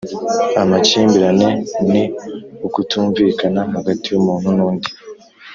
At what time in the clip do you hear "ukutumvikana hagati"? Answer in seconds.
2.67-4.05